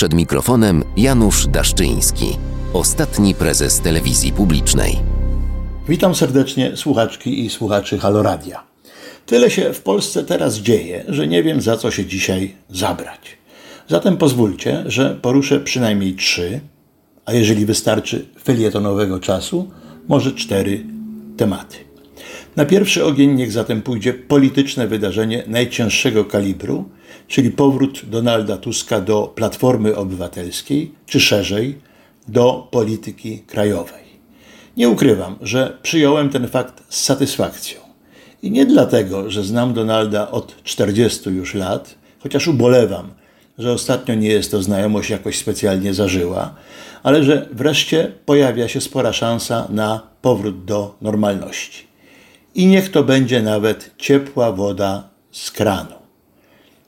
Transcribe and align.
Przed 0.00 0.14
mikrofonem 0.14 0.84
Janusz 0.96 1.46
Daszczyński, 1.46 2.26
ostatni 2.72 3.34
prezes 3.34 3.80
telewizji 3.80 4.32
publicznej. 4.32 4.96
Witam 5.88 6.14
serdecznie 6.14 6.76
słuchaczki 6.76 7.44
i 7.44 7.50
słuchaczy 7.50 7.98
Haloradia. 7.98 8.62
Tyle 9.26 9.50
się 9.50 9.72
w 9.72 9.82
Polsce 9.82 10.24
teraz 10.24 10.56
dzieje, 10.56 11.04
że 11.08 11.26
nie 11.26 11.42
wiem 11.42 11.60
za 11.60 11.76
co 11.76 11.90
się 11.90 12.06
dzisiaj 12.06 12.54
zabrać. 12.70 13.38
Zatem 13.88 14.16
pozwólcie, 14.16 14.84
że 14.86 15.18
poruszę 15.22 15.60
przynajmniej 15.60 16.14
trzy, 16.14 16.60
a 17.24 17.32
jeżeli 17.32 17.66
wystarczy 17.66 18.26
felietonowego 18.42 19.20
czasu, 19.20 19.70
może 20.08 20.32
cztery 20.32 20.84
tematy. 21.36 21.76
Na 22.56 22.64
pierwszy 22.64 23.04
ogień 23.04 23.34
niech 23.34 23.52
zatem 23.52 23.82
pójdzie 23.82 24.14
polityczne 24.14 24.86
wydarzenie 24.86 25.44
najcięższego 25.46 26.24
kalibru, 26.24 26.88
czyli 27.28 27.50
powrót 27.50 28.00
Donalda 28.04 28.56
Tuska 28.56 29.00
do 29.00 29.32
Platformy 29.34 29.96
Obywatelskiej, 29.96 30.92
czy 31.06 31.20
szerzej 31.20 31.78
do 32.28 32.68
polityki 32.70 33.38
krajowej. 33.38 34.04
Nie 34.76 34.88
ukrywam, 34.88 35.36
że 35.40 35.78
przyjąłem 35.82 36.28
ten 36.28 36.48
fakt 36.48 36.82
z 36.88 37.00
satysfakcją. 37.00 37.80
I 38.42 38.50
nie 38.50 38.66
dlatego, 38.66 39.30
że 39.30 39.44
znam 39.44 39.74
Donalda 39.74 40.30
od 40.30 40.62
40 40.64 41.30
już 41.30 41.54
lat, 41.54 41.94
chociaż 42.18 42.48
ubolewam, 42.48 43.10
że 43.58 43.72
ostatnio 43.72 44.14
nie 44.14 44.28
jest 44.28 44.50
to 44.50 44.62
znajomość 44.62 45.10
jakoś 45.10 45.38
specjalnie 45.38 45.94
zażyła, 45.94 46.54
ale 47.02 47.24
że 47.24 47.48
wreszcie 47.52 48.12
pojawia 48.26 48.68
się 48.68 48.80
spora 48.80 49.12
szansa 49.12 49.66
na 49.70 50.02
powrót 50.22 50.64
do 50.64 50.94
normalności. 51.00 51.89
I 52.54 52.66
niech 52.66 52.90
to 52.90 53.04
będzie 53.04 53.42
nawet 53.42 53.90
ciepła 53.98 54.52
woda 54.52 55.08
z 55.30 55.50
kranu. 55.50 55.94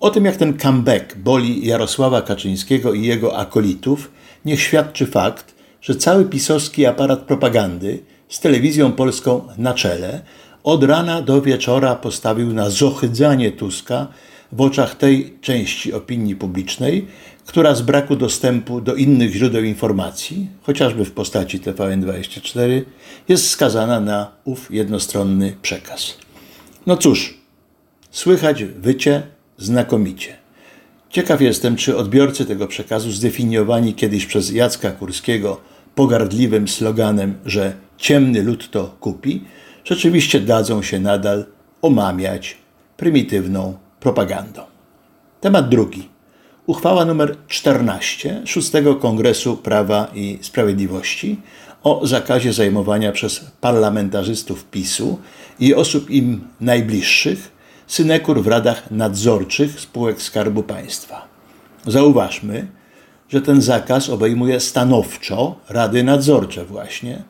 O 0.00 0.10
tym, 0.10 0.24
jak 0.24 0.36
ten 0.36 0.58
comeback 0.58 1.16
boli 1.16 1.66
Jarosława 1.66 2.22
Kaczyńskiego 2.22 2.94
i 2.94 3.02
jego 3.02 3.36
akolitów, 3.36 4.10
niech 4.44 4.60
świadczy 4.60 5.06
fakt, 5.06 5.54
że 5.80 5.94
cały 5.94 6.24
pisowski 6.24 6.86
aparat 6.86 7.20
propagandy 7.20 8.02
z 8.28 8.40
telewizją 8.40 8.92
polską 8.92 9.48
na 9.58 9.74
czele 9.74 10.22
od 10.64 10.84
rana 10.84 11.22
do 11.22 11.42
wieczora 11.42 11.94
postawił 11.94 12.52
na 12.52 12.70
zohydzanie 12.70 13.52
Tuska 13.52 14.06
w 14.56 14.60
oczach 14.60 14.94
tej 14.94 15.34
części 15.40 15.92
opinii 15.92 16.36
publicznej, 16.36 17.06
która 17.46 17.74
z 17.74 17.82
braku 17.82 18.16
dostępu 18.16 18.80
do 18.80 18.94
innych 18.94 19.32
źródeł 19.32 19.64
informacji, 19.64 20.46
chociażby 20.62 21.04
w 21.04 21.12
postaci 21.12 21.60
TVN24, 21.60 22.82
jest 23.28 23.50
skazana 23.50 24.00
na 24.00 24.32
ów 24.44 24.70
jednostronny 24.70 25.56
przekaz. 25.62 26.18
No 26.86 26.96
cóż, 26.96 27.38
słychać 28.10 28.64
wycie 28.64 29.22
znakomicie. 29.58 30.36
Ciekaw 31.10 31.40
jestem, 31.40 31.76
czy 31.76 31.96
odbiorcy 31.96 32.46
tego 32.46 32.66
przekazu, 32.66 33.10
zdefiniowani 33.10 33.94
kiedyś 33.94 34.26
przez 34.26 34.52
Jacka 34.52 34.90
Kurskiego 34.90 35.60
pogardliwym 35.94 36.68
sloganem, 36.68 37.34
że 37.46 37.72
ciemny 37.98 38.42
lud 38.42 38.70
to 38.70 38.96
kupi, 39.00 39.44
rzeczywiście 39.84 40.40
dadzą 40.40 40.82
się 40.82 41.00
nadal 41.00 41.46
omamiać 41.82 42.56
prymitywną 42.96 43.83
propagandą. 44.04 44.62
Temat 45.40 45.68
drugi. 45.68 46.08
Uchwała 46.66 47.02
nr 47.02 47.36
14 47.48 48.42
6 48.44 48.72
Kongresu 49.00 49.56
Prawa 49.56 50.08
i 50.14 50.38
Sprawiedliwości 50.42 51.40
o 51.82 52.06
zakazie 52.06 52.52
zajmowania 52.52 53.12
przez 53.12 53.44
parlamentarzystów 53.60 54.64
PiSu 54.64 55.18
i 55.60 55.74
osób 55.74 56.10
im 56.10 56.40
najbliższych 56.60 57.52
synekur 57.86 58.42
w 58.42 58.46
radach 58.46 58.90
nadzorczych 58.90 59.80
spółek 59.80 60.22
Skarbu 60.22 60.62
Państwa. 60.62 61.28
Zauważmy, 61.86 62.66
że 63.28 63.42
ten 63.42 63.60
zakaz 63.60 64.10
obejmuje 64.10 64.60
stanowczo 64.60 65.54
rady 65.68 66.02
nadzorcze 66.02 66.64
właśnie, 66.64 67.22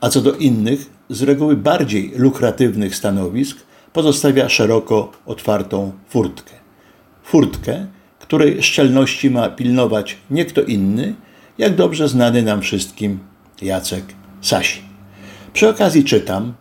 a 0.00 0.08
co 0.08 0.20
do 0.20 0.32
innych, 0.32 0.90
z 1.10 1.22
reguły 1.22 1.56
bardziej 1.56 2.12
lukratywnych 2.16 2.96
stanowisk, 2.96 3.56
pozostawia 3.92 4.48
szeroko 4.48 5.12
otwartą 5.26 5.92
furtkę. 6.08 6.52
Furtkę, 7.22 7.86
której 8.18 8.62
szczelności 8.62 9.30
ma 9.30 9.48
pilnować 9.48 10.16
nie 10.30 10.44
kto 10.44 10.62
inny, 10.62 11.14
jak 11.58 11.74
dobrze 11.74 12.08
znany 12.08 12.42
nam 12.42 12.62
wszystkim 12.62 13.18
Jacek 13.62 14.04
Sasi. 14.40 14.80
Przy 15.52 15.68
okazji 15.68 16.04
czytam, 16.04 16.54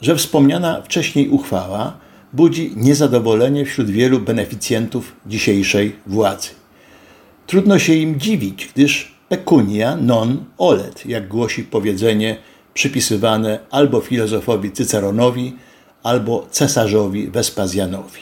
że 0.00 0.16
wspomniana 0.16 0.82
wcześniej 0.82 1.28
uchwała 1.28 1.96
budzi 2.32 2.72
niezadowolenie 2.76 3.64
wśród 3.64 3.90
wielu 3.90 4.20
beneficjentów 4.20 5.16
dzisiejszej 5.26 5.96
władzy. 6.06 6.48
Trudno 7.46 7.78
się 7.78 7.94
im 7.94 8.20
dziwić, 8.20 8.70
gdyż 8.74 9.14
pecunia 9.28 9.96
non 9.96 10.44
olet, 10.58 11.06
jak 11.06 11.28
głosi 11.28 11.64
powiedzenie 11.64 12.36
przypisywane 12.74 13.58
albo 13.70 14.00
filozofowi 14.00 14.72
Cyceronowi, 14.72 15.56
albo 16.02 16.46
cesarzowi 16.50 17.28
Wespazjanowi. 17.28 18.20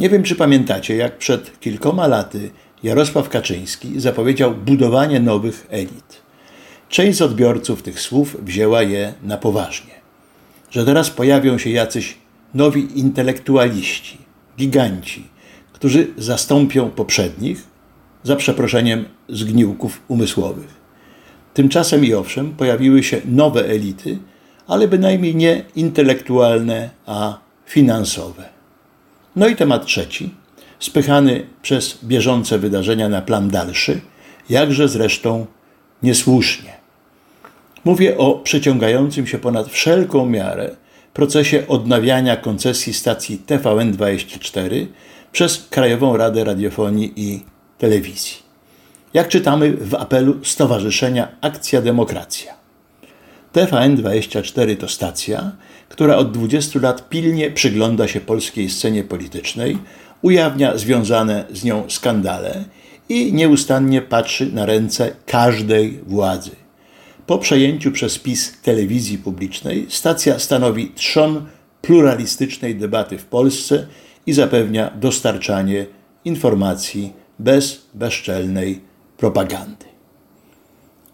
Nie 0.00 0.08
wiem, 0.08 0.22
czy 0.22 0.36
pamiętacie, 0.36 0.96
jak 0.96 1.18
przed 1.18 1.60
kilkoma 1.60 2.06
laty 2.06 2.50
Jarosław 2.82 3.28
Kaczyński 3.28 4.00
zapowiedział 4.00 4.54
budowanie 4.54 5.20
nowych 5.20 5.66
elit. 5.70 6.22
Część 6.88 7.18
z 7.18 7.22
odbiorców 7.22 7.82
tych 7.82 8.00
słów 8.00 8.36
wzięła 8.44 8.82
je 8.82 9.14
na 9.22 9.36
poważnie. 9.36 9.94
Że 10.70 10.84
teraz 10.84 11.10
pojawią 11.10 11.58
się 11.58 11.70
jacyś 11.70 12.18
nowi 12.54 12.98
intelektualiści, 12.98 14.18
giganci, 14.58 15.26
którzy 15.72 16.06
zastąpią 16.16 16.90
poprzednich, 16.90 17.62
za 18.22 18.36
przeproszeniem, 18.36 19.04
zgniłków 19.28 20.00
umysłowych. 20.08 20.80
Tymczasem 21.54 22.04
i 22.04 22.14
owszem, 22.14 22.50
pojawiły 22.50 23.02
się 23.02 23.20
nowe 23.24 23.64
elity, 23.68 24.18
ale 24.70 24.88
bynajmniej 24.88 25.36
nie 25.36 25.64
intelektualne, 25.76 26.90
a 27.06 27.38
finansowe. 27.66 28.48
No 29.36 29.48
i 29.48 29.56
temat 29.56 29.86
trzeci, 29.86 30.34
spychany 30.78 31.46
przez 31.62 31.98
bieżące 32.04 32.58
wydarzenia 32.58 33.08
na 33.08 33.22
plan 33.22 33.48
dalszy, 33.48 34.00
jakże 34.50 34.88
zresztą 34.88 35.46
niesłusznie. 36.02 36.72
Mówię 37.84 38.18
o 38.18 38.34
przeciągającym 38.34 39.26
się 39.26 39.38
ponad 39.38 39.68
wszelką 39.68 40.26
miarę 40.26 40.70
procesie 41.14 41.66
odnawiania 41.68 42.36
koncesji 42.36 42.94
stacji 42.94 43.42
TVN24 43.46 44.86
przez 45.32 45.66
Krajową 45.70 46.16
Radę 46.16 46.44
Radiofonii 46.44 47.12
i 47.16 47.44
Telewizji. 47.78 48.36
Jak 49.14 49.28
czytamy 49.28 49.72
w 49.72 49.94
apelu 49.94 50.44
Stowarzyszenia 50.44 51.28
Akcja 51.40 51.82
Demokracja. 51.82 52.59
TVN24 53.52 54.76
to 54.76 54.88
stacja, 54.88 55.52
która 55.88 56.16
od 56.16 56.32
20 56.32 56.80
lat 56.80 57.08
pilnie 57.08 57.50
przygląda 57.50 58.08
się 58.08 58.20
polskiej 58.20 58.70
scenie 58.70 59.04
politycznej, 59.04 59.78
ujawnia 60.22 60.78
związane 60.78 61.44
z 61.52 61.64
nią 61.64 61.84
skandale 61.88 62.64
i 63.08 63.32
nieustannie 63.32 64.02
patrzy 64.02 64.52
na 64.52 64.66
ręce 64.66 65.16
każdej 65.26 66.00
władzy. 66.06 66.50
Po 67.26 67.38
przejęciu 67.38 67.92
przez 67.92 68.18
PiS 68.18 68.52
telewizji 68.62 69.18
publicznej 69.18 69.86
stacja 69.88 70.38
stanowi 70.38 70.92
trzon 70.94 71.46
pluralistycznej 71.82 72.76
debaty 72.76 73.18
w 73.18 73.24
Polsce 73.24 73.86
i 74.26 74.32
zapewnia 74.32 74.90
dostarczanie 75.00 75.86
informacji 76.24 77.12
bez 77.38 77.86
bezczelnej 77.94 78.80
propagandy. 79.16 79.86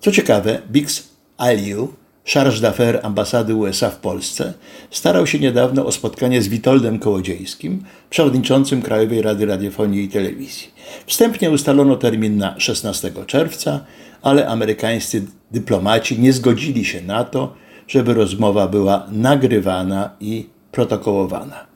Co 0.00 0.12
ciekawe, 0.12 0.62
Bix 0.70 1.08
Aliu, 1.36 1.94
charge 2.26 2.60
d'affaires 2.60 3.04
ambasady 3.04 3.54
USA 3.54 3.90
w 3.90 3.96
Polsce, 3.96 4.52
starał 4.90 5.26
się 5.26 5.38
niedawno 5.38 5.86
o 5.86 5.92
spotkanie 5.92 6.42
z 6.42 6.48
Witoldem 6.48 6.98
Kołodziejskim, 6.98 7.84
przewodniczącym 8.10 8.82
Krajowej 8.82 9.22
Rady 9.22 9.46
Radiofonii 9.46 10.04
i 10.04 10.08
Telewizji. 10.08 10.70
Wstępnie 11.06 11.50
ustalono 11.50 11.96
termin 11.96 12.36
na 12.36 12.60
16 12.60 13.12
czerwca, 13.26 13.84
ale 14.22 14.48
amerykańscy 14.48 15.26
dyplomaci 15.50 16.18
nie 16.18 16.32
zgodzili 16.32 16.84
się 16.84 17.02
na 17.02 17.24
to, 17.24 17.54
żeby 17.88 18.14
rozmowa 18.14 18.68
była 18.68 19.06
nagrywana 19.10 20.10
i 20.20 20.48
protokołowana. 20.72 21.66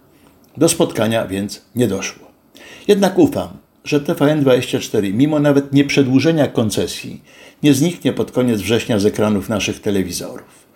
Do 0.56 0.68
spotkania 0.68 1.26
więc 1.26 1.62
nie 1.74 1.88
doszło. 1.88 2.26
Jednak 2.88 3.18
ufam, 3.18 3.48
że 3.90 4.00
TVN24, 4.00 5.12
mimo 5.14 5.38
nawet 5.38 5.72
nieprzedłużenia 5.72 6.46
koncesji, 6.46 7.22
nie 7.62 7.74
zniknie 7.74 8.12
pod 8.12 8.32
koniec 8.32 8.60
września 8.60 8.98
z 8.98 9.06
ekranów 9.06 9.48
naszych 9.48 9.80
telewizorów. 9.80 10.66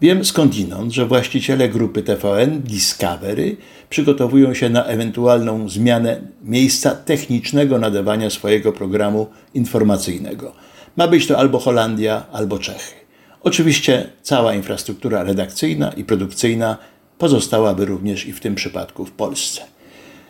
Wiem 0.00 0.24
skądinąd, 0.24 0.92
że 0.92 1.06
właściciele 1.06 1.68
grupy 1.68 2.02
TVN 2.02 2.60
Discovery 2.60 3.56
przygotowują 3.90 4.54
się 4.54 4.70
na 4.70 4.84
ewentualną 4.84 5.68
zmianę 5.68 6.20
miejsca 6.42 6.90
technicznego 6.90 7.78
nadawania 7.78 8.30
swojego 8.30 8.72
programu 8.72 9.26
informacyjnego. 9.54 10.52
Ma 10.96 11.08
być 11.08 11.26
to 11.26 11.38
albo 11.38 11.58
Holandia, 11.58 12.26
albo 12.32 12.58
Czechy. 12.58 12.94
Oczywiście 13.42 14.10
cała 14.22 14.54
infrastruktura 14.54 15.22
redakcyjna 15.22 15.92
i 15.92 16.04
produkcyjna 16.04 16.76
pozostałaby 17.18 17.84
również 17.84 18.26
i 18.26 18.32
w 18.32 18.40
tym 18.40 18.54
przypadku 18.54 19.04
w 19.04 19.10
Polsce. 19.10 19.77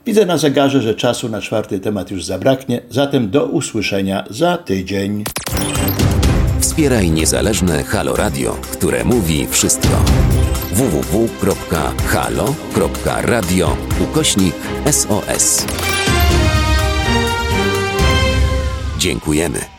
Widzę 0.08 0.26
na 0.26 0.38
zegarze, 0.38 0.82
że 0.82 0.94
czasu 0.94 1.28
na 1.28 1.40
czwarty 1.40 1.80
temat 1.80 2.10
już 2.10 2.24
zabraknie, 2.24 2.80
zatem 2.90 3.30
do 3.30 3.46
usłyszenia 3.46 4.24
za 4.30 4.56
tydzień. 4.56 5.24
Wspieraj 6.60 7.10
niezależne 7.10 7.84
Halo 7.84 8.16
Radio, 8.16 8.56
które 8.72 9.04
mówi 9.04 9.46
wszystko. 9.50 10.04
www.halo.radio 10.72 11.36
ukośnik 14.00 14.54
SOS. 14.90 15.66
Dziękujemy. 18.98 19.77